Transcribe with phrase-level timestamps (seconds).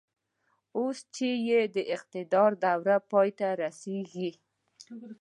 [0.77, 4.29] اوس چې يې د اقتدار دوره پای ته رسېږي.